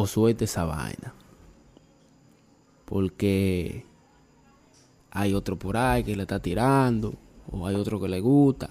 [0.00, 1.12] O suelte esa vaina.
[2.84, 3.84] Porque
[5.10, 7.14] hay otro por ahí que le está tirando,
[7.50, 8.70] o hay otro que le gusta,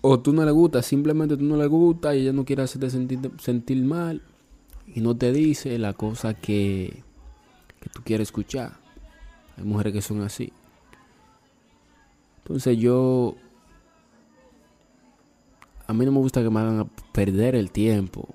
[0.00, 2.90] o tú no le gusta, simplemente tú no le gusta y ella no quiere hacerte
[2.90, 4.20] sentir, sentir mal
[4.92, 7.04] y no te dice la cosa que,
[7.80, 8.72] que tú quieres escuchar.
[9.56, 10.52] Hay mujeres que son así.
[12.38, 13.36] Entonces yo...
[15.86, 18.34] A mí no me gusta que me hagan perder el tiempo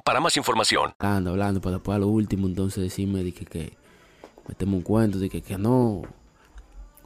[0.03, 0.93] para más información.
[0.99, 3.73] hablando, hablando, para después a lo último entonces decirme de que, que
[4.47, 6.03] metemos un cuento, de que, que no,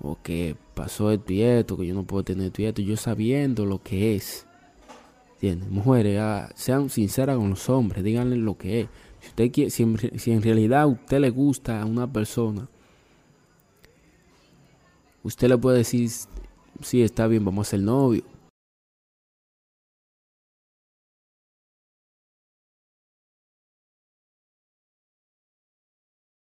[0.01, 3.65] o que pasó esto y esto, que yo no puedo tener esto y yo sabiendo
[3.65, 4.45] lo que es.
[5.33, 5.69] ¿Entiendes?
[5.69, 8.87] Mujeres, ah, sean sinceras con los hombres, díganle lo que es.
[9.19, 12.67] Si, usted quiere, si, en, si en realidad a usted le gusta a una persona,
[15.23, 16.09] usted le puede decir,
[16.81, 18.23] sí, está bien, vamos a ser novio.